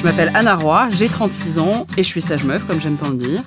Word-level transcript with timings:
Je 0.00 0.06
m'appelle 0.06 0.32
Anna 0.34 0.56
Roy, 0.56 0.88
j'ai 0.92 1.08
36 1.08 1.58
ans 1.58 1.86
et 1.98 2.02
je 2.02 2.08
suis 2.08 2.22
sage 2.22 2.44
meuf, 2.44 2.66
comme 2.66 2.80
j'aime 2.80 2.96
tant 2.96 3.10
le 3.10 3.16
dire. 3.16 3.42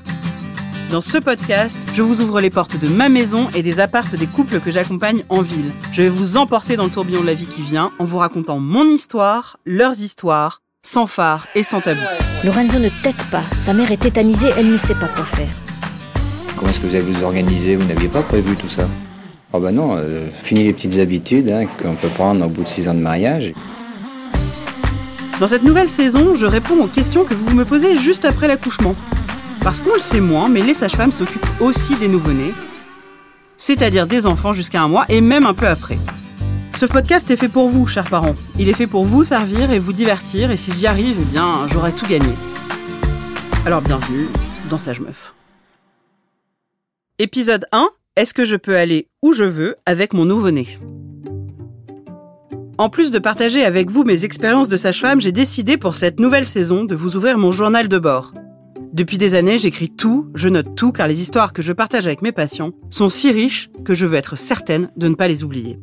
Dans 0.92 1.02
ce 1.02 1.18
podcast, 1.18 1.76
je 1.96 2.04
vous 2.04 2.22
ouvre 2.22 2.40
les 2.42 2.52
portes 2.52 2.80
de 2.80 2.88
ma 2.88 3.10
maison 3.10 3.50
et 3.56 3.64
des 3.64 3.80
appartes 3.80 4.14
des 4.14 4.28
couples 4.28 4.60
que 4.60 4.70
j'accompagne 4.70 5.24
en 5.30 5.42
ville. 5.42 5.72
Je 5.92 6.04
vais 6.04 6.10
vous 6.10 6.38
emporter 6.38 6.76
dans 6.76 6.84
le 6.84 6.92
tourbillon 6.92 7.22
de 7.22 7.26
la 7.26 7.34
vie 7.34 7.48
qui 7.48 7.64
vient 7.64 7.92
en 7.98 8.06
vous 8.06 8.20
racontant 8.20 8.60
mon 8.60 8.88
histoire, 8.88 9.58
leurs 9.66 10.00
histoires, 10.00 10.62
sans 10.86 11.08
phare 11.08 11.48
et 11.56 11.64
sans 11.64 11.82
tabou. 11.82 12.00
Lorenzo 12.46 12.78
ne 12.78 12.90
tête 13.02 13.26
pas. 13.32 13.42
Sa 13.56 13.74
mère 13.74 13.92
est 13.92 13.98
tétanisée, 13.98 14.50
elle 14.56 14.72
ne 14.72 14.78
sait 14.78 14.94
pas 14.94 15.08
quoi 15.08 15.26
faire. 15.26 15.50
Comment 16.56 16.70
est-ce 16.70 16.80
que 16.80 16.86
vous 16.86 16.94
allez 16.94 17.04
vous 17.12 17.24
organiser 17.24 17.78
Vous 17.78 17.88
n'aviez 17.88 18.10
pas 18.10 18.22
prévu 18.22 18.56
tout 18.56 18.70
ça? 18.70 18.88
Oh 19.54 19.60
bah 19.60 19.72
non, 19.72 19.96
euh, 19.98 20.28
fini 20.44 20.66
les 20.66 20.74
petites 20.74 21.00
habitudes 21.00 21.50
hein, 21.50 21.66
qu'on 21.82 21.96
peut 21.96 22.10
prendre 22.10 22.46
au 22.46 22.50
bout 22.50 22.62
de 22.62 22.68
six 22.68 22.88
ans 22.90 22.94
de 22.94 23.00
mariage. 23.00 23.54
Dans 25.44 25.48
cette 25.48 25.64
nouvelle 25.64 25.90
saison, 25.90 26.38
je 26.38 26.46
réponds 26.46 26.82
aux 26.82 26.88
questions 26.88 27.26
que 27.26 27.34
vous 27.34 27.54
me 27.54 27.66
posez 27.66 27.98
juste 27.98 28.24
après 28.24 28.48
l'accouchement. 28.48 28.96
Parce 29.60 29.82
qu'on 29.82 29.94
le 29.94 30.00
sait 30.00 30.22
moins, 30.22 30.48
mais 30.48 30.62
les 30.62 30.74
sages-femmes 30.74 31.12
s'occupent 31.12 31.46
aussi 31.60 31.98
des 31.98 32.08
nouveau-nés, 32.08 32.54
c'est-à-dire 33.58 34.08
des 34.08 34.26
enfants 34.26 34.54
jusqu'à 34.54 34.82
un 34.82 34.88
mois 34.88 35.04
et 35.10 35.20
même 35.20 35.46
un 35.46 35.54
peu 35.54 35.68
après. 35.68 36.00
Ce 36.78 36.86
podcast 36.86 37.30
est 37.30 37.36
fait 37.36 37.50
pour 37.50 37.68
vous, 37.68 37.86
chers 37.86 38.10
parents. 38.10 38.36
Il 38.58 38.70
est 38.70 38.74
fait 38.74 38.88
pour 38.88 39.04
vous 39.04 39.26
servir 39.26 39.74
et 39.74 39.80
vous 39.80 39.92
divertir, 39.92 40.50
et 40.50 40.56
si 40.56 40.72
j'y 40.72 40.88
arrive, 40.88 41.18
eh 41.20 41.26
bien, 41.26 41.68
j'aurai 41.68 41.92
tout 41.92 42.06
gagné. 42.06 42.34
Alors 43.66 43.82
bienvenue 43.82 44.30
dans 44.70 44.78
Sage 44.78 45.02
Meuf. 45.02 45.36
Épisode 47.20 47.66
1 47.74 47.90
Est-ce 48.16 48.34
que 48.34 48.46
je 48.46 48.56
peux 48.56 48.78
aller 48.78 49.10
où 49.22 49.34
je 49.34 49.44
veux 49.44 49.76
avec 49.86 50.14
mon 50.14 50.24
nouveau-né? 50.24 50.80
En 52.80 52.90
plus 52.90 53.12
de 53.12 53.20
partager 53.20 53.64
avec 53.64 53.92
vous 53.92 54.04
mes 54.04 54.26
expériences 54.26 54.68
de 54.68 54.78
sage-femme, 54.78 55.22
j'ai 55.22 55.32
décidé 55.32 55.78
pour 55.78 55.96
cette 55.96 56.20
nouvelle 56.20 56.48
saison 56.48 56.86
de 56.86 56.96
vous 56.96 57.16
ouvrir 57.16 57.38
mon 57.38 57.52
journal 57.52 57.88
de 57.88 58.00
bord. 58.00 58.34
Depuis 58.94 59.20
des 59.20 59.36
années, 59.36 59.60
j'écris 59.60 59.92
tout, 59.92 60.32
je 60.34 60.50
note 60.50 60.74
tout, 60.76 60.92
car 60.92 61.08
les 61.08 61.22
histoires 61.22 61.54
que 61.54 61.62
je 61.62 61.72
partage 61.72 62.08
avec 62.08 62.24
mes 62.24 62.32
patients 62.32 62.72
sont 62.90 63.10
si 63.10 63.32
riches 63.32 63.70
que 63.86 63.94
je 63.94 64.08
veux 64.08 64.18
être 64.18 64.36
certaine 64.36 64.90
de 64.98 65.08
ne 65.08 65.14
pas 65.14 65.28
les 65.28 65.44
oublier. 65.44 65.80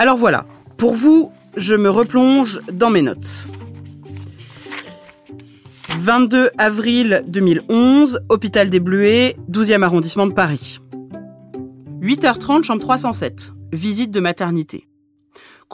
Alors 0.00 0.16
voilà, 0.16 0.44
pour 0.76 0.94
vous, 0.94 1.30
je 1.56 1.76
me 1.76 1.88
replonge 1.88 2.60
dans 2.72 2.90
mes 2.90 3.02
notes. 3.02 3.46
22 5.98 6.50
avril 6.58 7.22
2011, 7.28 8.20
hôpital 8.28 8.70
des 8.70 8.80
Bleuets, 8.80 9.36
12e 9.50 9.82
arrondissement 9.82 10.26
de 10.26 10.32
Paris. 10.32 10.80
8h30, 12.02 12.64
chambre 12.64 12.82
307, 12.82 13.52
visite 13.72 14.10
de 14.10 14.20
maternité. 14.20 14.88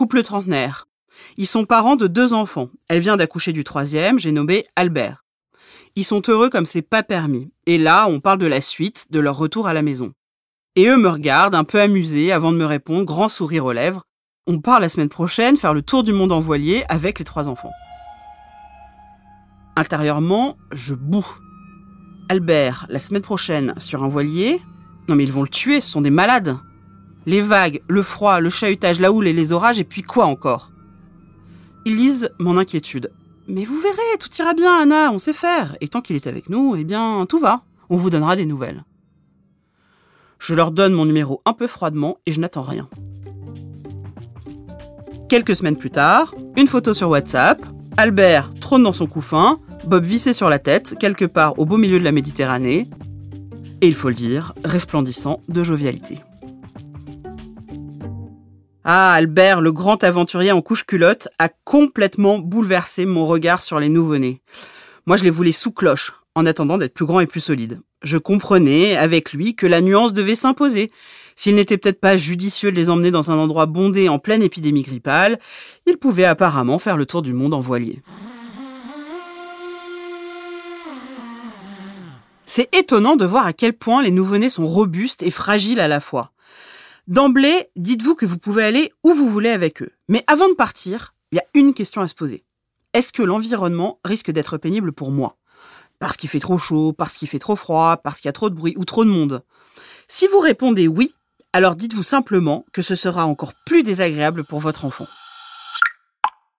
Couple 0.00 0.22
trentenaire. 0.22 0.88
Ils 1.36 1.46
sont 1.46 1.66
parents 1.66 1.94
de 1.94 2.06
deux 2.06 2.32
enfants. 2.32 2.70
Elle 2.88 3.00
vient 3.00 3.18
d'accoucher 3.18 3.52
du 3.52 3.64
troisième, 3.64 4.18
j'ai 4.18 4.32
nommé 4.32 4.64
Albert. 4.74 5.26
Ils 5.94 6.06
sont 6.06 6.22
heureux 6.26 6.48
comme 6.48 6.64
c'est 6.64 6.80
pas 6.80 7.02
permis. 7.02 7.52
Et 7.66 7.76
là, 7.76 8.06
on 8.08 8.18
parle 8.18 8.38
de 8.38 8.46
la 8.46 8.62
suite, 8.62 9.08
de 9.10 9.20
leur 9.20 9.36
retour 9.36 9.66
à 9.66 9.74
la 9.74 9.82
maison. 9.82 10.14
Et 10.74 10.86
eux 10.86 10.96
me 10.96 11.10
regardent, 11.10 11.54
un 11.54 11.64
peu 11.64 11.82
amusés, 11.82 12.32
avant 12.32 12.50
de 12.50 12.56
me 12.56 12.64
répondre, 12.64 13.04
grand 13.04 13.28
sourire 13.28 13.66
aux 13.66 13.72
lèvres. 13.72 14.06
On 14.46 14.58
part 14.58 14.80
la 14.80 14.88
semaine 14.88 15.10
prochaine 15.10 15.58
faire 15.58 15.74
le 15.74 15.82
tour 15.82 16.02
du 16.02 16.14
monde 16.14 16.32
en 16.32 16.40
voilier 16.40 16.82
avec 16.88 17.18
les 17.18 17.26
trois 17.26 17.46
enfants. 17.46 17.72
Intérieurement, 19.76 20.56
je 20.72 20.94
boue. 20.94 21.28
Albert, 22.30 22.86
la 22.88 23.00
semaine 23.00 23.20
prochaine, 23.20 23.74
sur 23.76 24.02
un 24.02 24.08
voilier 24.08 24.62
Non 25.10 25.14
mais 25.14 25.24
ils 25.24 25.32
vont 25.32 25.42
le 25.42 25.48
tuer, 25.48 25.82
ce 25.82 25.90
sont 25.90 26.00
des 26.00 26.08
malades. 26.08 26.56
Les 27.31 27.42
vagues, 27.42 27.81
le 27.86 28.03
froid, 28.03 28.41
le 28.41 28.50
chahutage, 28.50 28.98
la 28.98 29.12
houle 29.12 29.28
et 29.28 29.33
les 29.33 29.53
orages, 29.53 29.78
et 29.78 29.84
puis 29.84 30.03
quoi 30.03 30.27
encore? 30.27 30.73
Ils 31.86 31.95
lisent 31.95 32.34
mon 32.41 32.56
inquiétude. 32.56 33.12
Mais 33.47 33.64
vous 33.64 33.81
verrez, 33.81 34.19
tout 34.19 34.31
ira 34.36 34.53
bien, 34.53 34.75
Anna, 34.75 35.12
on 35.12 35.19
sait 35.19 35.33
faire. 35.33 35.77
Et 35.81 35.86
tant 35.86 36.01
qu'il 36.01 36.17
est 36.17 36.27
avec 36.27 36.51
nous, 36.51 36.75
eh 36.77 36.83
bien, 36.83 37.25
tout 37.28 37.39
va. 37.39 37.62
On 37.89 37.97
vous 37.97 38.11
donnera 38.11 38.34
des 38.34 38.47
nouvelles. 38.47 38.83
Je 40.40 40.57
leur 40.57 40.73
donne 40.73 40.92
mon 40.92 41.05
numéro 41.05 41.40
un 41.45 41.52
peu 41.52 41.69
froidement 41.69 42.19
et 42.27 42.33
je 42.33 42.40
n'attends 42.40 42.64
rien. 42.64 42.89
Quelques 45.29 45.55
semaines 45.55 45.77
plus 45.77 45.92
tard, 45.92 46.35
une 46.57 46.67
photo 46.67 46.95
sur 46.95 47.11
WhatsApp, 47.11 47.64
Albert 47.96 48.55
trône 48.55 48.83
dans 48.83 48.92
son 48.92 49.07
couffin, 49.07 49.61
Bob 49.86 50.05
vissé 50.05 50.33
sur 50.33 50.51
la 50.51 50.58
tête, 50.58 50.96
quelque 50.98 51.27
part 51.27 51.61
au 51.61 51.64
beau 51.64 51.77
milieu 51.77 52.01
de 52.01 52.05
la 52.05 52.11
Méditerranée, 52.11 52.90
et 53.83 53.86
il 53.86 53.95
faut 53.95 54.08
le 54.08 54.17
dire, 54.17 54.52
resplendissant 54.64 55.40
de 55.48 55.63
jovialité. 55.63 56.19
Ah, 58.85 59.13
Albert, 59.13 59.61
le 59.61 59.73
grand 59.73 60.02
aventurier 60.05 60.52
en 60.52 60.63
couche 60.63 60.85
culotte, 60.85 61.29
a 61.39 61.51
complètement 61.51 62.39
bouleversé 62.39 63.05
mon 63.05 63.27
regard 63.27 63.63
sur 63.63 63.79
les 63.79 63.91
nouveau-nés. 63.91 64.41
Moi, 65.05 65.18
je 65.18 65.24
les 65.24 65.30
voulais 65.30 65.52
sous 65.52 65.70
cloche, 65.70 66.14
en 66.35 66.46
attendant 66.46 66.79
d'être 66.79 66.95
plus 66.95 67.05
grand 67.05 67.20
et 67.20 67.27
plus 67.27 67.40
solide. 67.40 67.80
Je 68.02 68.17
comprenais, 68.17 68.96
avec 68.96 69.35
lui, 69.35 69.55
que 69.55 69.67
la 69.67 69.83
nuance 69.83 70.14
devait 70.14 70.35
s'imposer. 70.35 70.90
S'il 71.36 71.57
n'était 71.57 71.77
peut-être 71.77 72.01
pas 72.01 72.17
judicieux 72.17 72.70
de 72.70 72.77
les 72.77 72.89
emmener 72.89 73.11
dans 73.11 73.30
un 73.30 73.36
endroit 73.36 73.67
bondé 73.67 74.08
en 74.08 74.19
pleine 74.19 74.42
épidémie 74.42 74.83
grippale, 74.83 75.39
il 75.86 75.98
pouvait 75.98 76.24
apparemment 76.24 76.79
faire 76.79 76.96
le 76.96 77.05
tour 77.05 77.20
du 77.20 77.35
monde 77.35 77.52
en 77.52 77.61
voilier. 77.61 78.02
C'est 82.46 82.74
étonnant 82.74 83.17
de 83.17 83.27
voir 83.27 83.46
à 83.46 83.52
quel 83.52 83.74
point 83.74 84.02
les 84.02 84.11
nouveau-nés 84.11 84.48
sont 84.48 84.67
robustes 84.67 85.23
et 85.23 85.30
fragiles 85.30 85.80
à 85.80 85.89
la 85.89 86.01
fois. 86.01 86.33
D'emblée, 87.10 87.66
dites-vous 87.74 88.14
que 88.14 88.24
vous 88.24 88.38
pouvez 88.38 88.62
aller 88.62 88.92
où 89.02 89.12
vous 89.14 89.28
voulez 89.28 89.50
avec 89.50 89.82
eux. 89.82 89.90
Mais 90.08 90.22
avant 90.28 90.48
de 90.48 90.54
partir, 90.54 91.16
il 91.32 91.36
y 91.36 91.38
a 91.40 91.44
une 91.54 91.74
question 91.74 92.02
à 92.02 92.06
se 92.06 92.14
poser. 92.14 92.44
Est-ce 92.94 93.12
que 93.12 93.24
l'environnement 93.24 93.98
risque 94.04 94.30
d'être 94.30 94.58
pénible 94.58 94.92
pour 94.92 95.10
moi? 95.10 95.36
Parce 95.98 96.16
qu'il 96.16 96.30
fait 96.30 96.38
trop 96.38 96.56
chaud, 96.56 96.92
parce 96.92 97.16
qu'il 97.16 97.26
fait 97.26 97.40
trop 97.40 97.56
froid, 97.56 97.96
parce 97.96 98.20
qu'il 98.20 98.28
y 98.28 98.30
a 98.30 98.32
trop 98.32 98.48
de 98.48 98.54
bruit 98.54 98.74
ou 98.76 98.84
trop 98.84 99.04
de 99.04 99.10
monde? 99.10 99.42
Si 100.06 100.28
vous 100.28 100.38
répondez 100.38 100.86
oui, 100.86 101.12
alors 101.52 101.74
dites-vous 101.74 102.04
simplement 102.04 102.64
que 102.72 102.80
ce 102.80 102.94
sera 102.94 103.27
encore 103.27 103.54
plus 103.66 103.82
désagréable 103.82 104.44
pour 104.44 104.60
votre 104.60 104.84
enfant. 104.84 105.08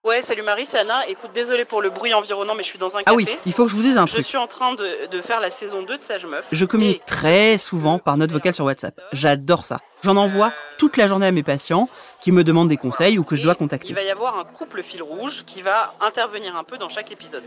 Ouais, 0.04 0.20
salut 0.20 0.42
Marie, 0.42 0.66
c'est 0.66 0.78
Anna. 0.78 1.06
Écoute, 1.08 1.30
désolé 1.32 1.64
pour 1.64 1.80
le 1.80 1.88
bruit 1.88 2.12
environnant, 2.12 2.56
mais 2.56 2.64
je 2.64 2.68
suis 2.68 2.78
dans 2.78 2.96
un 2.96 3.04
café. 3.04 3.06
Ah 3.06 3.14
oui, 3.14 3.24
il 3.46 3.52
faut 3.52 3.62
que 3.66 3.70
je 3.70 3.76
vous 3.76 3.82
dise 3.82 3.98
un 3.98 4.06
truc. 4.06 4.22
Je 4.22 4.26
suis 4.26 4.36
en 4.36 4.48
train 4.48 4.74
de, 4.74 5.06
de 5.06 5.22
faire 5.22 5.38
la 5.38 5.48
saison 5.48 5.84
2 5.84 5.96
de 5.96 6.02
Sage 6.02 6.26
Meuf. 6.26 6.44
Je 6.50 6.64
communique 6.64 7.04
très 7.06 7.56
souvent 7.56 8.00
par 8.00 8.16
note 8.16 8.32
vocale 8.32 8.52
sur 8.52 8.64
WhatsApp. 8.64 9.00
J'adore 9.12 9.64
ça. 9.64 9.78
J'en 10.02 10.16
envoie 10.16 10.52
toute 10.76 10.96
la 10.96 11.06
journée 11.06 11.26
à 11.26 11.30
mes 11.30 11.44
patients 11.44 11.88
qui 12.20 12.32
me 12.32 12.42
demandent 12.42 12.68
des 12.68 12.76
conseils 12.76 13.16
ou 13.16 13.22
que 13.22 13.36
je 13.36 13.44
dois 13.44 13.54
contacter. 13.54 13.90
Il 13.90 13.94
va 13.94 14.02
y 14.02 14.10
avoir 14.10 14.36
un 14.40 14.44
couple 14.44 14.82
fil 14.82 15.04
rouge 15.04 15.44
qui 15.46 15.62
va 15.62 15.94
intervenir 16.00 16.56
un 16.56 16.64
peu 16.64 16.78
dans 16.78 16.88
chaque 16.88 17.12
épisode. 17.12 17.44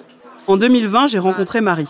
En 0.48 0.56
2020, 0.56 1.08
j'ai 1.08 1.20
rencontré 1.20 1.60
Marie. 1.60 1.90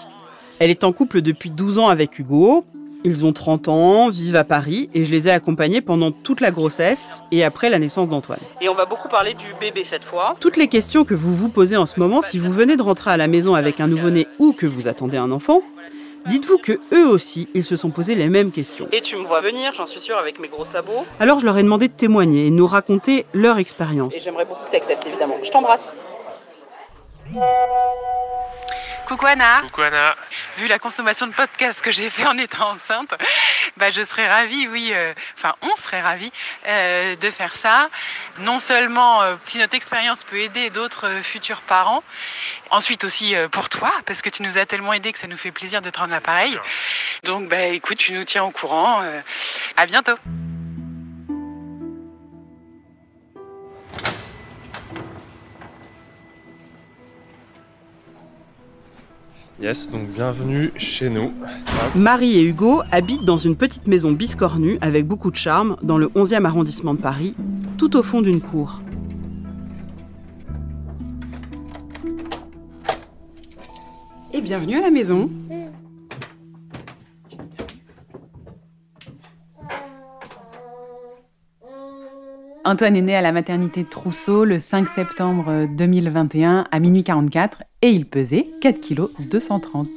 Elle 0.57 0.71
est 0.71 0.83
en 0.83 0.93
couple 0.93 1.21
depuis 1.21 1.51
12 1.51 1.77
ans 1.77 1.89
avec 1.89 2.17
Hugo. 2.17 2.65
Ils 3.07 3.23
ont 3.23 3.33
30 3.33 3.67
ans, 3.67 4.09
vivent 4.09 4.35
à 4.35 4.43
Paris 4.43 4.89
et 4.95 5.05
je 5.05 5.11
les 5.11 5.27
ai 5.27 5.31
accompagnés 5.31 5.79
pendant 5.79 6.09
toute 6.11 6.41
la 6.41 6.49
grossesse 6.49 7.21
et 7.31 7.43
après 7.43 7.69
la 7.69 7.77
naissance 7.77 8.09
d'Antoine. 8.09 8.39
Et 8.61 8.67
on 8.67 8.73
va 8.73 8.85
beaucoup 8.85 9.07
parler 9.07 9.35
du 9.35 9.45
bébé 9.59 9.83
cette 9.83 10.03
fois. 10.03 10.35
Toutes 10.39 10.57
les 10.57 10.67
questions 10.67 11.05
que 11.05 11.13
vous 11.13 11.35
vous 11.35 11.49
posez 11.49 11.77
en 11.77 11.85
ce 11.85 11.99
moment, 11.99 12.23
si 12.23 12.39
vous 12.39 12.51
venez 12.51 12.77
de 12.77 12.81
rentrer 12.81 13.11
à 13.11 13.17
la 13.17 13.27
maison 13.27 13.53
avec 13.53 13.79
un 13.79 13.85
nouveau-né 13.85 14.25
ou 14.39 14.53
que 14.53 14.65
vous 14.65 14.88
attendez 14.88 15.17
un 15.17 15.31
enfant, 15.31 15.61
dites-vous 16.25 16.57
que 16.57 16.79
eux 16.95 17.07
aussi, 17.07 17.47
ils 17.53 17.63
se 17.63 17.75
sont 17.75 17.91
posés 17.91 18.15
les 18.15 18.27
mêmes 18.27 18.49
questions. 18.49 18.88
Et 18.91 19.01
tu 19.01 19.17
me 19.17 19.23
vois 19.23 19.41
venir, 19.41 19.71
j'en 19.75 19.85
suis 19.85 19.99
sûre, 19.99 20.17
avec 20.17 20.39
mes 20.39 20.47
gros 20.47 20.65
sabots. 20.65 21.05
Alors 21.19 21.39
je 21.39 21.45
leur 21.45 21.59
ai 21.59 21.63
demandé 21.63 21.88
de 21.88 21.94
témoigner 21.94 22.47
et 22.47 22.49
de 22.49 22.55
nous 22.55 22.65
raconter 22.65 23.27
leur 23.35 23.59
expérience. 23.59 24.15
Et 24.15 24.19
j'aimerais 24.19 24.45
beaucoup 24.45 24.65
que 24.65 24.71
tu 24.71 24.77
acceptes, 24.77 25.05
évidemment. 25.05 25.38
Je 25.44 25.51
t'embrasse. 25.51 25.94
Coucou 29.25 29.34
Anna. 29.34 29.62
Coucou 29.62 29.81
Anna. 29.81 30.16
Vu 30.58 30.68
la 30.68 30.78
consommation 30.78 31.25
de 31.25 31.34
podcasts 31.34 31.81
que 31.81 31.90
j'ai 31.90 32.12
fait 32.12 32.28
en 32.28 32.38
étant 32.38 32.69
enceinte, 32.69 33.16
bah 33.75 33.90
je 33.90 34.03
serais 34.03 34.30
ravie, 34.30 34.68
oui, 34.68 34.91
euh, 34.94 35.16
enfin 35.36 35.56
on 35.63 35.75
serait 35.75 36.00
ravis 36.00 36.31
euh, 36.68 37.16
de 37.16 37.31
faire 37.31 37.56
ça. 37.56 37.90
Non 38.38 38.59
seulement 38.59 39.24
euh, 39.24 39.36
si 39.44 39.58
notre 39.58 39.74
expérience 39.74 40.24
peut 40.24 40.38
aider 40.38 40.69
d'autres 40.69 41.10
futurs 41.24 41.62
parents, 41.62 42.04
ensuite 42.69 43.04
aussi 43.04 43.33
pour 43.51 43.68
toi, 43.68 43.92
parce 44.06 44.22
que 44.22 44.30
tu 44.30 44.44
nous 44.44 44.60
as 44.60 44.68
tellement 44.68 44.94
aidé 44.94 45.12
que 45.12 45.18
ça 45.18 45.25
nous 45.25 45.38
fait 45.38 45.51
plaisir 45.51 45.81
de 45.81 45.89
te 45.89 45.98
rendre 45.98 46.12
l'appareil. 46.12 46.60
Donc 47.24 47.50
bah 47.50 47.63
écoute, 47.63 47.98
tu 47.98 48.13
nous 48.13 48.25
tiens 48.25 48.44
au 48.44 48.51
courant. 48.51 49.01
à 49.75 49.86
bientôt. 49.88 50.19
Yes, 59.65 59.89
donc 59.89 60.07
bienvenue 60.09 60.71
chez 60.77 61.09
nous. 61.09 61.33
Marie 61.95 62.38
et 62.38 62.44
Hugo 62.44 62.83
habitent 62.91 63.25
dans 63.25 63.39
une 63.39 63.56
petite 63.56 63.88
maison 63.88 64.12
biscornue 64.12 64.77
avec 64.79 65.07
beaucoup 65.07 65.31
de 65.31 65.35
charme 65.35 65.75
dans 65.81 65.97
le 65.97 66.06
11e 66.09 66.45
arrondissement 66.45 66.94
de 66.94 67.01
Paris, 67.01 67.33
tout 67.79 67.97
au 67.97 68.03
fond 68.03 68.21
d'une 68.21 68.41
cour. 68.41 68.83
Et 74.33 74.41
bienvenue 74.41 74.77
à 74.77 74.81
la 74.81 74.91
maison. 74.91 75.31
Antoine 82.67 82.95
est 82.95 83.03
né 83.03 83.15
à 83.15 83.21
la 83.21 83.31
maternité 83.31 83.83
Trousseau 83.83 84.44
le 84.44 84.57
5 84.57 84.89
septembre 84.89 85.67
2021 85.77 86.65
à 86.71 86.79
minuit 86.79 87.03
44 87.03 87.62
et 87.83 87.91
il 87.91 88.07
pesait 88.07 88.47
4 88.59 88.81
kg 88.81 89.03
230. 89.19 89.88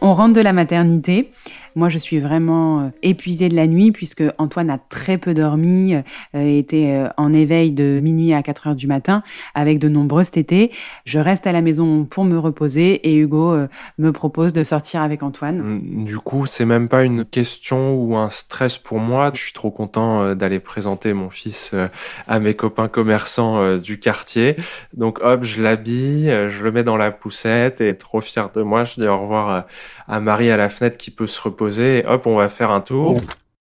On 0.00 0.14
rentre 0.14 0.32
de 0.32 0.40
la 0.40 0.54
maternité. 0.54 1.30
Moi, 1.76 1.90
je 1.90 1.98
suis 1.98 2.18
vraiment 2.18 2.80
euh, 2.80 2.88
épuisée 3.02 3.50
de 3.50 3.54
la 3.54 3.66
nuit 3.66 3.92
puisque 3.92 4.24
Antoine 4.38 4.70
a 4.70 4.78
très 4.78 5.18
peu 5.18 5.34
dormi, 5.34 5.94
euh, 5.94 6.00
était 6.34 6.86
euh, 6.86 7.08
en 7.18 7.34
éveil 7.34 7.70
de 7.70 8.00
minuit 8.02 8.32
à 8.32 8.42
4 8.42 8.68
heures 8.68 8.74
du 8.74 8.86
matin 8.86 9.22
avec 9.54 9.78
de 9.78 9.90
nombreuses 9.90 10.30
tétées. 10.30 10.70
Je 11.04 11.18
reste 11.18 11.46
à 11.46 11.52
la 11.52 11.60
maison 11.60 12.06
pour 12.06 12.24
me 12.24 12.38
reposer 12.38 13.06
et 13.06 13.14
Hugo 13.16 13.58
me 13.98 14.10
propose 14.10 14.54
de 14.54 14.64
sortir 14.64 15.02
avec 15.02 15.22
Antoine. 15.22 15.58
Mm, 15.58 16.04
du 16.06 16.16
coup, 16.16 16.46
c'est 16.46 16.64
même 16.64 16.88
pas 16.88 17.04
une 17.04 17.26
question 17.26 17.94
ou 17.94 18.16
un 18.16 18.30
stress 18.30 18.78
pour 18.78 18.98
moi. 18.98 19.30
Je 19.34 19.42
suis 19.42 19.52
trop 19.52 19.70
content 19.70 20.34
d'aller 20.34 20.60
présenter 20.60 21.12
mon 21.12 21.28
fils 21.28 21.74
à 22.26 22.38
mes 22.38 22.54
copains 22.54 22.88
commerçants 22.88 23.76
du 23.76 24.00
quartier. 24.00 24.56
Donc 24.94 25.18
hop, 25.22 25.44
je 25.44 25.62
l'habille, 25.62 26.32
je 26.48 26.64
le 26.64 26.72
mets 26.72 26.84
dans 26.84 26.96
la 26.96 27.10
poussette 27.10 27.82
et 27.82 27.94
trop 27.94 28.22
fier 28.22 28.48
de 28.54 28.62
moi, 28.62 28.84
je 28.84 28.94
dis 28.94 29.06
au 29.06 29.18
revoir 29.18 29.66
à 30.08 30.20
Marie 30.20 30.50
à 30.50 30.56
la 30.56 30.68
fenêtre 30.68 30.96
qui 30.96 31.10
peut 31.10 31.26
se 31.26 31.40
reposer 31.40 32.04
hop, 32.06 32.26
on 32.26 32.36
va 32.36 32.48
faire 32.48 32.70
un 32.70 32.80
tour. 32.80 33.16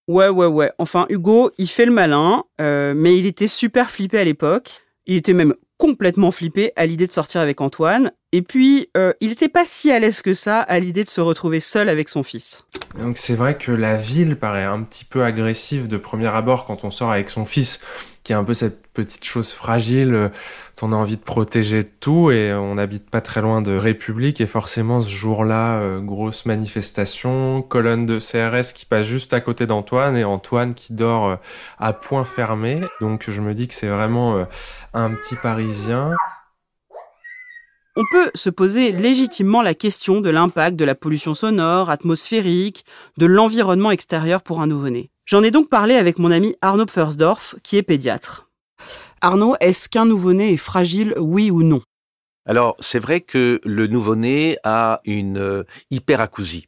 Ouais, 0.08 0.30
ouais, 0.30 0.46
ouais. 0.46 0.72
Enfin, 0.78 1.08
Hugo, 1.10 1.52
il 1.58 1.68
fait 1.68 1.86
le 1.86 1.92
malin, 1.92 2.44
euh, 2.62 2.94
mais 2.96 3.18
il 3.18 3.26
était 3.26 3.48
super 3.48 3.90
flippé 3.90 4.20
à 4.20 4.24
l'époque. 4.24 4.84
Il 5.08 5.16
était 5.16 5.34
même 5.34 5.56
complètement 5.78 6.32
flippé 6.32 6.72
à 6.76 6.86
l'idée 6.86 7.08
de 7.08 7.12
sortir 7.12 7.42
avec 7.42 7.60
Antoine. 7.60 8.12
Et 8.32 8.42
puis, 8.42 8.90
euh, 8.96 9.14
il 9.20 9.30
n'était 9.30 9.50
pas 9.50 9.66
si 9.66 9.92
à 9.92 10.00
l'aise 10.00 10.22
que 10.22 10.34
ça 10.34 10.62
à 10.62 10.80
l'idée 10.80 11.04
de 11.04 11.10
se 11.10 11.22
retrouver 11.22 11.60
seul 11.60 11.90
avec 11.90 12.10
son 12.10 12.24
fils. 12.24 12.66
Donc 13.00 13.18
c'est 13.18 13.36
vrai 13.36 13.58
que 13.58 13.72
la 13.72 13.98
ville 13.98 14.36
paraît 14.36 14.64
un 14.64 14.82
petit 14.84 15.06
peu 15.06 15.24
agressive 15.24 15.88
de 15.88 15.98
premier 15.98 16.28
abord 16.28 16.66
quand 16.66 16.84
on 16.84 16.92
sort 16.92 17.12
avec 17.12 17.30
son 17.30 17.46
fils, 17.46 17.82
qui 18.26 18.34
est 18.34 18.36
un 18.36 18.44
peu 18.44 18.56
cette 18.56 18.88
petite 18.88 19.24
chose 19.24 19.54
fragile, 19.54 20.14
euh, 20.14 20.30
on 20.82 20.92
a 20.92 20.96
envie 20.96 21.16
de 21.16 21.22
protéger 21.22 21.84
tout 21.84 22.32
et 22.32 22.54
on 22.54 22.76
n'habite 22.76 23.10
pas 23.10 23.22
très 23.22 23.40
loin 23.40 23.62
de 23.62 23.78
République 23.78 24.42
et 24.42 24.48
forcément 24.48 25.00
ce 25.00 25.10
jour-là, 25.10 25.78
euh, 25.78 26.02
grosse 26.02 26.46
manifestation, 26.46 27.62
colonne 27.62 28.06
de 28.06 28.20
CRS 28.20 28.74
qui 28.74 28.86
passe 28.86 29.06
juste 29.06 29.34
à 29.34 29.42
côté 29.42 29.68
d'Antoine 29.68 30.18
et 30.18 30.24
Antoine 30.24 30.74
qui 30.74 30.92
dort 30.92 31.38
à 31.80 31.94
point 31.94 32.26
fermé. 32.26 32.82
Donc 33.00 33.30
je 33.30 33.42
me 33.42 33.54
dis 33.54 33.68
que 33.68 33.76
c'est 33.76 33.88
vraiment 33.88 34.46
un 34.94 35.12
petit 35.12 35.36
Parisien. 35.36 36.12
On 37.96 38.04
peut 38.12 38.32
se 38.34 38.50
poser 38.50 38.92
légitimement 38.92 39.62
la 39.62 39.74
question 39.74 40.20
de 40.20 40.30
l'impact 40.30 40.76
de 40.76 40.84
la 40.84 40.96
pollution 40.96 41.34
sonore, 41.34 41.90
atmosphérique, 41.90 42.84
de 43.18 43.26
l'environnement 43.26 43.92
extérieur 43.92 44.42
pour 44.42 44.60
un 44.60 44.68
nouveau-né. 44.68 45.12
J'en 45.26 45.42
ai 45.42 45.50
donc 45.50 45.70
parlé 45.70 45.96
avec 45.96 46.20
mon 46.20 46.30
ami 46.30 46.56
Arnaud 46.62 46.86
Pfersdorf, 46.86 47.56
qui 47.64 47.78
est 47.78 47.84
pédiatre. 47.84 48.52
Arnaud, 49.22 49.56
est-ce 49.60 49.90
qu'un 49.90 50.06
nouveau-né 50.06 50.54
est 50.54 50.58
fragile, 50.58 51.16
oui 51.18 51.50
ou 51.50 51.64
non? 51.64 51.82
Alors, 52.48 52.76
c'est 52.80 53.00
vrai 53.00 53.22
que 53.22 53.60
le 53.64 53.88
nouveau-né 53.88 54.58
a 54.64 55.02
une 55.04 55.40
euh, 55.40 55.64
hyperacousie. 55.90 56.68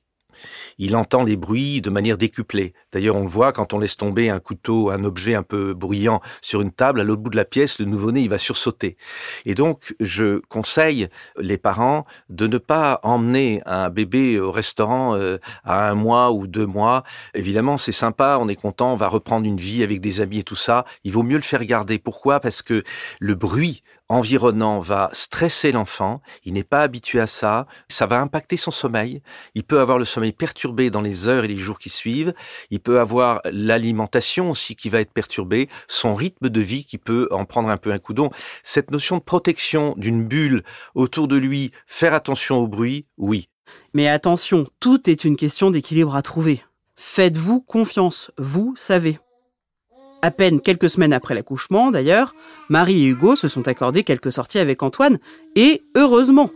Il 0.77 0.95
entend 0.95 1.23
les 1.23 1.35
bruits 1.35 1.81
de 1.81 1.89
manière 1.89 2.17
décuplée. 2.17 2.73
D'ailleurs, 2.91 3.15
on 3.15 3.23
le 3.23 3.27
voit 3.27 3.51
quand 3.51 3.73
on 3.73 3.79
laisse 3.79 3.97
tomber 3.97 4.29
un 4.29 4.39
couteau, 4.39 4.89
un 4.89 5.03
objet 5.03 5.35
un 5.35 5.43
peu 5.43 5.73
bruyant 5.73 6.21
sur 6.41 6.61
une 6.61 6.71
table, 6.71 7.01
à 7.01 7.03
l'autre 7.03 7.21
bout 7.21 7.29
de 7.29 7.35
la 7.35 7.45
pièce, 7.45 7.79
le 7.79 7.85
nouveau-né, 7.85 8.21
il 8.21 8.29
va 8.29 8.37
sursauter. 8.37 8.97
Et 9.45 9.55
donc, 9.55 9.95
je 9.99 10.39
conseille 10.49 11.07
les 11.39 11.57
parents 11.57 12.05
de 12.29 12.47
ne 12.47 12.57
pas 12.57 12.99
emmener 13.03 13.61
un 13.65 13.89
bébé 13.89 14.39
au 14.39 14.51
restaurant 14.51 15.15
euh, 15.15 15.37
à 15.63 15.89
un 15.89 15.95
mois 15.95 16.31
ou 16.31 16.47
deux 16.47 16.65
mois. 16.65 17.03
Évidemment, 17.33 17.77
c'est 17.77 17.91
sympa, 17.91 18.37
on 18.39 18.49
est 18.49 18.55
content, 18.55 18.93
on 18.93 18.95
va 18.95 19.07
reprendre 19.07 19.45
une 19.45 19.57
vie 19.57 19.83
avec 19.83 20.01
des 20.01 20.21
amis 20.21 20.39
et 20.39 20.43
tout 20.43 20.55
ça. 20.55 20.85
Il 21.03 21.13
vaut 21.13 21.23
mieux 21.23 21.37
le 21.37 21.43
faire 21.43 21.63
garder. 21.65 21.99
Pourquoi? 21.99 22.39
Parce 22.39 22.61
que 22.61 22.83
le 23.19 23.35
bruit 23.35 23.83
environnant 24.09 24.79
va 24.79 25.09
stresser 25.13 25.71
l'enfant, 25.71 26.21
il 26.45 26.53
n'est 26.53 26.63
pas 26.63 26.81
habitué 26.81 27.19
à 27.19 27.27
ça, 27.27 27.67
ça 27.89 28.05
va 28.05 28.19
impacter 28.19 28.57
son 28.57 28.71
sommeil, 28.71 29.21
il 29.55 29.63
peut 29.63 29.79
avoir 29.79 29.99
le 29.99 30.05
sommeil 30.05 30.31
perturbé 30.31 30.89
dans 30.89 31.01
les 31.01 31.27
heures 31.27 31.43
et 31.43 31.47
les 31.47 31.57
jours 31.57 31.79
qui 31.79 31.89
suivent, 31.89 32.33
il 32.71 32.79
peut 32.79 32.99
avoir 32.99 33.41
l'alimentation 33.45 34.51
aussi 34.51 34.75
qui 34.75 34.89
va 34.89 35.01
être 35.01 35.11
perturbée, 35.11 35.69
son 35.87 36.15
rythme 36.15 36.49
de 36.49 36.61
vie 36.61 36.85
qui 36.85 36.97
peut 36.97 37.27
en 37.31 37.45
prendre 37.45 37.69
un 37.69 37.77
peu 37.77 37.91
un 37.91 37.99
coup 37.99 38.13
d'eau. 38.13 38.29
Cette 38.63 38.91
notion 38.91 39.17
de 39.17 39.23
protection 39.23 39.93
d'une 39.97 40.25
bulle 40.25 40.63
autour 40.95 41.27
de 41.27 41.37
lui, 41.37 41.71
faire 41.85 42.13
attention 42.13 42.57
au 42.57 42.67
bruit, 42.67 43.05
oui. 43.17 43.49
Mais 43.93 44.07
attention, 44.07 44.65
tout 44.79 45.09
est 45.09 45.25
une 45.25 45.35
question 45.35 45.71
d'équilibre 45.71 46.15
à 46.15 46.21
trouver. 46.21 46.63
Faites-vous 46.95 47.61
confiance, 47.61 48.31
vous 48.37 48.73
savez. 48.75 49.19
À 50.27 50.31
peine 50.31 50.59
quelques 50.59 50.89
semaines 50.89 51.13
après 51.13 51.35
l'accouchement, 51.35 51.89
d'ailleurs, 51.89 52.35
Marie 52.67 53.01
et 53.01 53.05
Hugo 53.05 53.37
se 53.37 53.47
sont 53.47 53.65
accordés 53.69 54.03
quelques 54.03 54.33
sorties 54.33 54.59
avec 54.59 54.83
Antoine, 54.83 55.19
et 55.55 55.83
heureusement. 55.95 56.51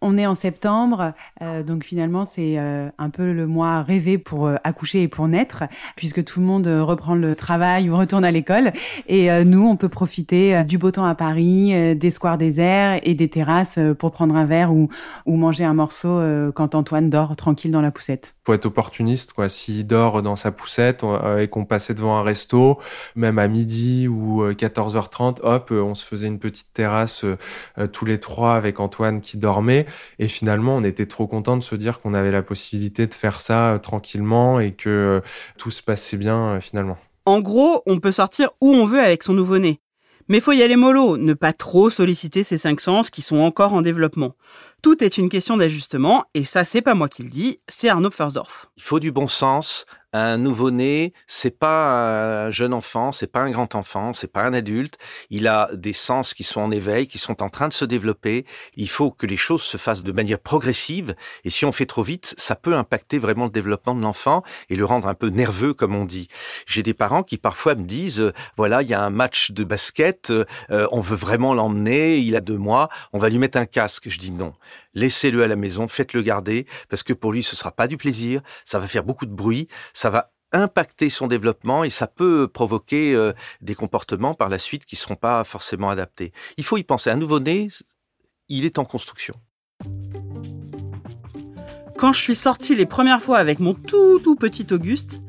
On 0.00 0.16
est 0.16 0.26
en 0.26 0.36
septembre, 0.36 1.12
euh, 1.42 1.64
donc 1.64 1.82
finalement 1.82 2.24
c'est 2.24 2.54
euh, 2.56 2.88
un 2.98 3.10
peu 3.10 3.32
le 3.32 3.48
mois 3.48 3.82
rêvé 3.82 4.16
pour 4.16 4.46
euh, 4.46 4.54
accoucher 4.62 5.02
et 5.02 5.08
pour 5.08 5.26
naître, 5.26 5.64
puisque 5.96 6.22
tout 6.22 6.38
le 6.38 6.46
monde 6.46 6.68
reprend 6.68 7.16
le 7.16 7.34
travail 7.34 7.90
ou 7.90 7.96
retourne 7.96 8.24
à 8.24 8.30
l'école. 8.30 8.72
Et 9.08 9.28
nous, 9.44 9.66
on 9.66 9.76
peut 9.76 9.88
profiter 9.88 10.62
du 10.64 10.78
beau 10.78 10.90
temps 10.90 11.04
à 11.04 11.14
Paris, 11.14 11.96
des 11.96 12.10
squares 12.10 12.38
déserts 12.38 13.00
et 13.02 13.14
des 13.14 13.28
terrasses 13.28 13.78
pour 13.98 14.12
prendre 14.12 14.36
un 14.36 14.44
verre 14.44 14.72
ou, 14.72 14.88
ou 15.26 15.36
manger 15.36 15.64
un 15.64 15.74
morceau 15.74 16.20
quand 16.54 16.74
Antoine 16.74 17.10
dort 17.10 17.34
tranquille 17.36 17.70
dans 17.70 17.80
la 17.80 17.90
poussette. 17.90 18.34
Faut 18.44 18.54
être 18.54 18.66
opportuniste, 18.66 19.32
quoi. 19.32 19.48
S'il 19.48 19.86
dort 19.86 20.22
dans 20.22 20.36
sa 20.36 20.52
poussette 20.52 21.04
et 21.38 21.48
qu'on 21.48 21.64
passait 21.64 21.94
devant 21.94 22.18
un 22.18 22.22
resto, 22.22 22.78
même 23.16 23.38
à 23.38 23.48
midi 23.48 24.08
ou 24.08 24.44
14h30, 24.44 25.38
hop, 25.42 25.70
on 25.70 25.94
se 25.94 26.04
faisait 26.04 26.28
une 26.28 26.38
petite 26.38 26.72
terrasse 26.72 27.24
tous 27.92 28.04
les 28.04 28.20
trois 28.20 28.54
avec 28.54 28.80
Antoine 28.80 29.20
qui 29.20 29.38
dormait. 29.38 29.86
Et 30.18 30.28
finalement, 30.28 30.76
on 30.76 30.84
était 30.84 31.06
trop 31.06 31.26
content 31.26 31.56
de 31.56 31.62
se 31.62 31.74
dire 31.74 32.00
qu'on 32.00 32.14
avait 32.14 32.30
la 32.30 32.42
possibilité 32.42 33.06
de 33.06 33.14
faire 33.14 33.40
ça 33.40 33.74
euh, 33.74 33.78
tranquillement 33.78 34.60
et 34.60 34.72
que 34.72 34.88
euh, 34.88 35.20
tout 35.56 35.70
se 35.70 35.82
passait 35.82 36.16
bien 36.16 36.54
euh, 36.54 36.60
finalement. 36.60 36.98
En 37.26 37.40
gros, 37.40 37.82
on 37.86 38.00
peut 38.00 38.12
sortir 38.12 38.50
où 38.60 38.70
on 38.70 38.86
veut 38.86 39.00
avec 39.00 39.22
son 39.22 39.34
nouveau-né. 39.34 39.80
Mais 40.28 40.40
faut 40.40 40.52
y 40.52 40.62
aller 40.62 40.76
mollo, 40.76 41.16
ne 41.16 41.32
pas 41.32 41.54
trop 41.54 41.88
solliciter 41.88 42.44
ces 42.44 42.58
cinq 42.58 42.80
sens 42.80 43.10
qui 43.10 43.22
sont 43.22 43.38
encore 43.38 43.72
en 43.72 43.80
développement. 43.80 44.34
Tout 44.80 45.02
est 45.02 45.18
une 45.18 45.28
question 45.28 45.56
d'ajustement, 45.56 46.24
et 46.34 46.44
ça 46.44 46.62
c'est 46.62 46.82
pas 46.82 46.94
moi 46.94 47.08
qui 47.08 47.24
le 47.24 47.30
dis, 47.30 47.60
c'est 47.66 47.88
Arnaud 47.88 48.10
Pfersdorf. 48.10 48.70
Il 48.76 48.82
faut 48.84 49.00
du 49.00 49.10
bon 49.10 49.26
sens, 49.26 49.86
un 50.12 50.38
nouveau-né, 50.38 51.12
c'est 51.26 51.50
pas 51.50 52.46
un 52.46 52.50
jeune 52.50 52.72
enfant, 52.72 53.12
c'est 53.12 53.26
pas 53.26 53.40
un 53.40 53.50
grand 53.50 53.74
enfant, 53.74 54.12
c'est 54.14 54.32
pas 54.32 54.42
un 54.42 54.54
adulte. 54.54 54.96
Il 55.28 55.46
a 55.46 55.68
des 55.74 55.92
sens 55.92 56.32
qui 56.32 56.44
sont 56.44 56.60
en 56.60 56.70
éveil, 56.70 57.06
qui 57.06 57.18
sont 57.18 57.42
en 57.42 57.50
train 57.50 57.68
de 57.68 57.74
se 57.74 57.84
développer. 57.84 58.46
Il 58.74 58.88
faut 58.88 59.10
que 59.10 59.26
les 59.26 59.36
choses 59.36 59.62
se 59.62 59.76
fassent 59.76 60.02
de 60.02 60.12
manière 60.12 60.38
progressive. 60.38 61.14
Et 61.44 61.50
si 61.50 61.66
on 61.66 61.72
fait 61.72 61.84
trop 61.84 62.02
vite, 62.02 62.34
ça 62.38 62.56
peut 62.56 62.74
impacter 62.74 63.18
vraiment 63.18 63.44
le 63.44 63.50
développement 63.50 63.94
de 63.94 64.00
l'enfant 64.00 64.42
et 64.70 64.76
le 64.76 64.84
rendre 64.86 65.08
un 65.08 65.14
peu 65.14 65.28
nerveux, 65.28 65.74
comme 65.74 65.94
on 65.94 66.06
dit. 66.06 66.28
J'ai 66.66 66.82
des 66.82 66.94
parents 66.94 67.22
qui 67.22 67.36
parfois 67.36 67.74
me 67.74 67.84
disent, 67.84 68.20
euh, 68.20 68.32
voilà, 68.56 68.82
il 68.82 68.88
y 68.88 68.94
a 68.94 69.02
un 69.02 69.10
match 69.10 69.50
de 69.50 69.64
basket, 69.64 70.30
euh, 70.30 70.46
on 70.90 71.00
veut 71.00 71.16
vraiment 71.16 71.52
l'emmener, 71.52 72.16
il 72.18 72.34
a 72.34 72.40
deux 72.40 72.56
mois, 72.56 72.88
on 73.12 73.18
va 73.18 73.28
lui 73.28 73.38
mettre 73.38 73.58
un 73.58 73.66
casque. 73.66 74.08
Je 74.08 74.18
dis 74.18 74.30
non 74.30 74.54
laissez-le 74.94 75.42
à 75.42 75.48
la 75.48 75.56
maison, 75.56 75.88
faites-le 75.88 76.22
garder, 76.22 76.66
parce 76.88 77.02
que 77.02 77.12
pour 77.12 77.32
lui, 77.32 77.42
ce 77.42 77.56
sera 77.56 77.72
pas 77.72 77.88
du 77.88 77.96
plaisir, 77.96 78.42
ça 78.64 78.78
va 78.78 78.88
faire 78.88 79.04
beaucoup 79.04 79.26
de 79.26 79.34
bruit, 79.34 79.68
ça 79.92 80.10
va 80.10 80.32
impacter 80.52 81.10
son 81.10 81.26
développement 81.26 81.84
et 81.84 81.90
ça 81.90 82.06
peut 82.06 82.48
provoquer 82.48 83.14
euh, 83.14 83.32
des 83.60 83.74
comportements 83.74 84.34
par 84.34 84.48
la 84.48 84.58
suite 84.58 84.86
qui 84.86 84.96
seront 84.96 85.16
pas 85.16 85.44
forcément 85.44 85.90
adaptés. 85.90 86.32
Il 86.56 86.64
faut 86.64 86.78
y 86.78 86.84
penser. 86.84 87.10
Un 87.10 87.16
nouveau-né, 87.16 87.68
il 88.48 88.64
est 88.64 88.78
en 88.78 88.84
construction. 88.84 89.34
Quand 91.98 92.12
je 92.12 92.20
suis 92.20 92.34
sortie 92.34 92.76
les 92.76 92.86
premières 92.86 93.22
fois 93.22 93.38
avec 93.38 93.58
mon 93.58 93.74
tout 93.74 94.20
tout 94.20 94.36
petit 94.36 94.66
Auguste, 94.72 95.20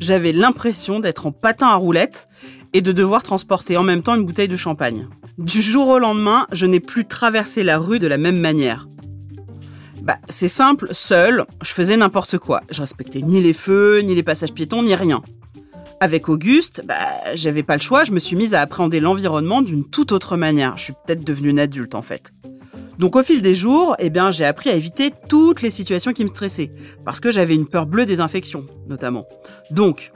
j'avais 0.00 0.32
l'impression 0.32 0.98
d'être 1.00 1.26
en 1.26 1.32
patin 1.32 1.68
à 1.68 1.74
roulettes 1.74 2.28
et 2.76 2.82
de 2.82 2.92
devoir 2.92 3.22
transporter 3.22 3.78
en 3.78 3.82
même 3.82 4.02
temps 4.02 4.16
une 4.16 4.26
bouteille 4.26 4.48
de 4.48 4.56
champagne. 4.56 5.08
Du 5.38 5.62
jour 5.62 5.88
au 5.88 5.98
lendemain, 5.98 6.46
je 6.52 6.66
n'ai 6.66 6.78
plus 6.78 7.06
traversé 7.06 7.62
la 7.62 7.78
rue 7.78 7.98
de 7.98 8.06
la 8.06 8.18
même 8.18 8.38
manière. 8.38 8.86
Bah, 10.02 10.18
c'est 10.28 10.46
simple, 10.46 10.88
seul, 10.92 11.46
je 11.62 11.70
faisais 11.70 11.96
n'importe 11.96 12.36
quoi. 12.36 12.60
Je 12.70 12.82
respectais 12.82 13.22
ni 13.22 13.40
les 13.40 13.54
feux, 13.54 14.00
ni 14.00 14.14
les 14.14 14.22
passages 14.22 14.52
piétons, 14.52 14.82
ni 14.82 14.94
rien. 14.94 15.22
Avec 16.00 16.28
Auguste, 16.28 16.82
bah, 16.84 16.98
j'avais 17.34 17.62
pas 17.62 17.76
le 17.76 17.80
choix, 17.80 18.04
je 18.04 18.12
me 18.12 18.18
suis 18.18 18.36
mise 18.36 18.52
à 18.52 18.60
appréhender 18.60 19.00
l'environnement 19.00 19.62
d'une 19.62 19.88
toute 19.88 20.12
autre 20.12 20.36
manière. 20.36 20.76
Je 20.76 20.82
suis 20.82 20.92
peut-être 21.06 21.24
devenue 21.24 21.48
une 21.48 21.58
adulte 21.58 21.94
en 21.94 22.02
fait. 22.02 22.30
Donc 22.98 23.16
au 23.16 23.22
fil 23.22 23.40
des 23.40 23.54
jours, 23.54 23.96
eh 23.98 24.10
bien, 24.10 24.30
j'ai 24.30 24.44
appris 24.44 24.68
à 24.68 24.74
éviter 24.74 25.12
toutes 25.30 25.62
les 25.62 25.70
situations 25.70 26.12
qui 26.12 26.24
me 26.24 26.28
stressaient, 26.28 26.72
parce 27.06 27.20
que 27.20 27.30
j'avais 27.30 27.54
une 27.54 27.66
peur 27.66 27.86
bleue 27.86 28.04
des 28.04 28.20
infections, 28.20 28.66
notamment. 28.86 29.26
Donc, 29.70 30.12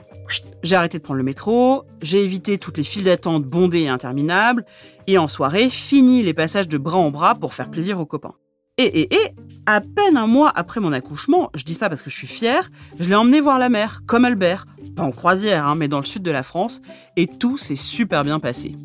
j'ai 0.63 0.75
arrêté 0.75 0.97
de 0.97 1.03
prendre 1.03 1.17
le 1.17 1.23
métro, 1.23 1.83
j'ai 2.01 2.23
évité 2.23 2.57
toutes 2.57 2.77
les 2.77 2.83
files 2.83 3.03
d'attente 3.03 3.43
bondées 3.43 3.81
et 3.81 3.89
interminables, 3.89 4.65
et 5.07 5.17
en 5.17 5.27
soirée, 5.27 5.69
fini 5.69 6.23
les 6.23 6.33
passages 6.33 6.67
de 6.67 6.77
bras 6.77 6.97
en 6.97 7.11
bras 7.11 7.35
pour 7.35 7.53
faire 7.53 7.69
plaisir 7.69 7.99
aux 7.99 8.05
copains. 8.05 8.35
Et, 8.77 9.01
et, 9.01 9.13
et, 9.13 9.35
à 9.65 9.81
peine 9.81 10.17
un 10.17 10.27
mois 10.27 10.51
après 10.55 10.79
mon 10.79 10.93
accouchement, 10.93 11.51
je 11.53 11.63
dis 11.63 11.73
ça 11.73 11.89
parce 11.89 12.01
que 12.01 12.09
je 12.09 12.15
suis 12.15 12.27
fière, 12.27 12.71
je 12.99 13.09
l'ai 13.09 13.15
emmené 13.15 13.41
voir 13.41 13.59
la 13.59 13.69
mer, 13.69 14.01
comme 14.07 14.25
Albert. 14.25 14.65
Pas 14.95 15.03
en 15.03 15.11
croisière, 15.11 15.67
hein, 15.67 15.75
mais 15.75 15.87
dans 15.87 15.99
le 15.99 16.05
sud 16.05 16.23
de 16.23 16.31
la 16.31 16.43
France, 16.43 16.81
et 17.15 17.27
tout 17.27 17.57
s'est 17.57 17.75
super 17.75 18.23
bien 18.23 18.39
passé. 18.39 18.75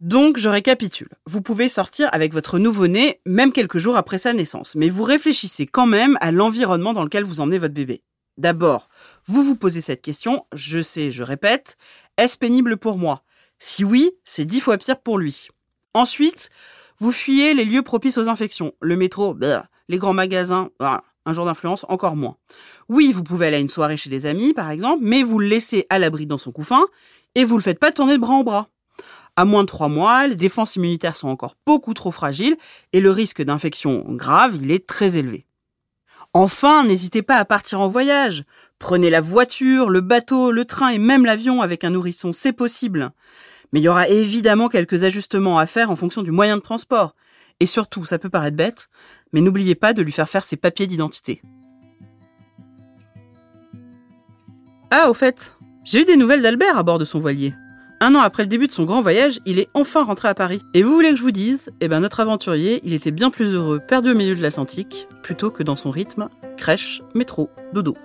Donc, 0.00 0.36
je 0.36 0.48
récapitule. 0.48 1.10
Vous 1.26 1.42
pouvez 1.42 1.68
sortir 1.68 2.08
avec 2.10 2.32
votre 2.32 2.58
nouveau-né, 2.58 3.20
même 3.24 3.52
quelques 3.52 3.78
jours 3.78 3.96
après 3.96 4.18
sa 4.18 4.32
naissance, 4.32 4.74
mais 4.74 4.88
vous 4.88 5.04
réfléchissez 5.04 5.66
quand 5.66 5.86
même 5.86 6.18
à 6.20 6.32
l'environnement 6.32 6.92
dans 6.92 7.04
lequel 7.04 7.22
vous 7.22 7.40
emmenez 7.40 7.58
votre 7.58 7.74
bébé. 7.74 8.02
D'abord, 8.38 8.88
vous 9.26 9.44
vous 9.44 9.56
posez 9.56 9.80
cette 9.80 10.02
question, 10.02 10.46
je 10.52 10.82
sais, 10.82 11.10
je 11.10 11.22
répète, 11.22 11.76
est-ce 12.16 12.38
pénible 12.38 12.76
pour 12.76 12.96
moi? 12.96 13.22
Si 13.58 13.84
oui, 13.84 14.12
c'est 14.24 14.44
dix 14.44 14.60
fois 14.60 14.78
pire 14.78 15.00
pour 15.00 15.18
lui. 15.18 15.48
Ensuite, 15.94 16.50
vous 16.98 17.12
fuyez 17.12 17.54
les 17.54 17.64
lieux 17.64 17.82
propices 17.82 18.18
aux 18.18 18.28
infections. 18.28 18.72
Le 18.80 18.96
métro, 18.96 19.34
bah, 19.34 19.66
les 19.88 19.98
grands 19.98 20.14
magasins, 20.14 20.70
bah, 20.78 21.04
un 21.26 21.32
jour 21.32 21.44
d'influence, 21.44 21.84
encore 21.88 22.16
moins. 22.16 22.36
Oui, 22.88 23.12
vous 23.12 23.22
pouvez 23.22 23.46
aller 23.46 23.56
à 23.56 23.60
une 23.60 23.68
soirée 23.68 23.96
chez 23.96 24.10
des 24.10 24.26
amis, 24.26 24.54
par 24.54 24.70
exemple, 24.70 25.02
mais 25.04 25.22
vous 25.22 25.38
le 25.38 25.46
laissez 25.46 25.86
à 25.90 25.98
l'abri 25.98 26.26
dans 26.26 26.38
son 26.38 26.52
couffin 26.52 26.86
et 27.34 27.44
vous 27.44 27.56
le 27.56 27.62
faites 27.62 27.78
pas 27.78 27.92
tourner 27.92 28.14
de 28.14 28.20
bras 28.20 28.34
en 28.34 28.44
bras. 28.44 28.68
À 29.36 29.44
moins 29.44 29.62
de 29.62 29.68
trois 29.68 29.88
mois, 29.88 30.26
les 30.26 30.36
défenses 30.36 30.76
immunitaires 30.76 31.16
sont 31.16 31.28
encore 31.28 31.56
beaucoup 31.66 31.94
trop 31.94 32.10
fragiles 32.10 32.56
et 32.92 33.00
le 33.00 33.10
risque 33.10 33.42
d'infection 33.42 34.04
grave, 34.08 34.56
il 34.60 34.70
est 34.70 34.86
très 34.86 35.16
élevé. 35.16 35.46
Enfin, 36.34 36.84
n'hésitez 36.84 37.22
pas 37.22 37.36
à 37.36 37.44
partir 37.44 37.80
en 37.80 37.88
voyage. 37.88 38.44
Prenez 38.78 39.10
la 39.10 39.20
voiture, 39.20 39.90
le 39.90 40.00
bateau, 40.00 40.50
le 40.50 40.64
train 40.64 40.88
et 40.88 40.98
même 40.98 41.26
l'avion 41.26 41.60
avec 41.60 41.84
un 41.84 41.90
nourrisson, 41.90 42.32
c'est 42.32 42.52
possible. 42.52 43.10
Mais 43.72 43.80
il 43.80 43.84
y 43.84 43.88
aura 43.88 44.08
évidemment 44.08 44.68
quelques 44.68 45.04
ajustements 45.04 45.58
à 45.58 45.66
faire 45.66 45.90
en 45.90 45.96
fonction 45.96 46.22
du 46.22 46.30
moyen 46.30 46.56
de 46.56 46.62
transport. 46.62 47.14
Et 47.60 47.66
surtout, 47.66 48.04
ça 48.06 48.18
peut 48.18 48.30
paraître 48.30 48.56
bête, 48.56 48.88
mais 49.32 49.40
n'oubliez 49.40 49.74
pas 49.74 49.92
de 49.92 50.02
lui 50.02 50.10
faire 50.10 50.28
faire 50.28 50.42
ses 50.42 50.56
papiers 50.56 50.86
d'identité. 50.86 51.42
Ah, 54.90 55.10
au 55.10 55.14
fait, 55.14 55.56
j'ai 55.84 56.02
eu 56.02 56.04
des 56.04 56.16
nouvelles 56.16 56.42
d'Albert 56.42 56.78
à 56.78 56.82
bord 56.82 56.98
de 56.98 57.04
son 57.04 57.20
voilier. 57.20 57.52
Un 58.04 58.16
an 58.16 58.20
après 58.20 58.42
le 58.42 58.48
début 58.48 58.66
de 58.66 58.72
son 58.72 58.82
grand 58.82 59.00
voyage, 59.00 59.38
il 59.46 59.60
est 59.60 59.68
enfin 59.74 60.02
rentré 60.02 60.26
à 60.26 60.34
Paris. 60.34 60.60
Et 60.74 60.82
vous 60.82 60.92
voulez 60.92 61.10
que 61.10 61.16
je 61.16 61.22
vous 61.22 61.30
dise? 61.30 61.70
Eh 61.80 61.86
ben 61.86 62.00
notre 62.00 62.18
aventurier, 62.18 62.80
il 62.82 62.94
était 62.94 63.12
bien 63.12 63.30
plus 63.30 63.54
heureux 63.54 63.78
perdu 63.78 64.10
au 64.10 64.16
milieu 64.16 64.34
de 64.34 64.42
l'Atlantique, 64.42 65.06
plutôt 65.22 65.52
que 65.52 65.62
dans 65.62 65.76
son 65.76 65.92
rythme 65.92 66.28
crèche, 66.56 67.00
métro, 67.14 67.48
dodo. 67.72 67.96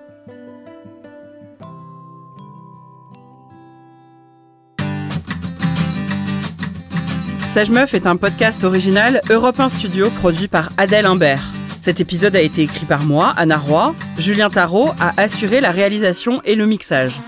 Sage 7.47 7.71
Meuf 7.71 7.95
est 7.95 8.05
un 8.05 8.17
podcast 8.17 8.63
original 8.65 9.21
Europe 9.31 9.59
1 9.59 9.69
Studio 9.69 10.11
produit 10.11 10.47
par 10.47 10.69
Adèle 10.77 11.07
Imbert. 11.07 11.51
Cet 11.81 12.01
épisode 12.01 12.35
a 12.35 12.41
été 12.41 12.61
écrit 12.61 12.85
par 12.85 13.03
moi, 13.03 13.33
Anna 13.35 13.57
Roy. 13.57 13.95
Julien 14.19 14.51
Tarot 14.51 14.89
a 14.99 15.19
assuré 15.19 15.59
la 15.59 15.71
réalisation 15.71 16.39
et 16.45 16.53
le 16.53 16.67
mixage. 16.67 17.19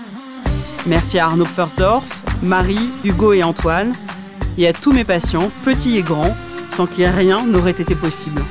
Merci 0.86 1.18
à 1.18 1.26
Arnaud 1.26 1.44
Firstdorf, 1.44 2.06
Marie, 2.42 2.92
Hugo 3.04 3.32
et 3.32 3.42
Antoine, 3.42 3.92
et 4.56 4.66
à 4.66 4.72
tous 4.72 4.92
mes 4.92 5.04
patients, 5.04 5.50
petits 5.62 5.98
et 5.98 6.02
grands, 6.02 6.36
sans 6.70 6.86
qui 6.86 7.04
rien 7.04 7.46
n'aurait 7.46 7.70
été 7.72 7.94
possible. 7.94 8.42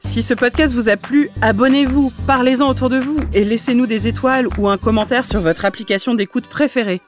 Si 0.00 0.22
ce 0.22 0.34
podcast 0.34 0.72
vous 0.74 0.88
a 0.88 0.96
plu, 0.96 1.28
abonnez-vous, 1.42 2.12
parlez-en 2.26 2.68
autour 2.68 2.88
de 2.88 2.98
vous 2.98 3.18
et 3.34 3.44
laissez-nous 3.44 3.86
des 3.86 4.08
étoiles 4.08 4.48
ou 4.58 4.68
un 4.68 4.78
commentaire 4.78 5.24
sur 5.24 5.40
votre 5.40 5.64
application 5.64 6.14
d'écoute 6.14 6.46
préférée. 6.46 7.00